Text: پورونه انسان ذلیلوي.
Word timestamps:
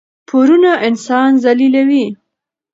پورونه 0.29 0.71
انسان 0.87 1.31
ذلیلوي. 1.43 2.05